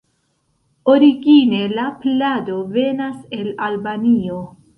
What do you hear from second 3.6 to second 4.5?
Albanio.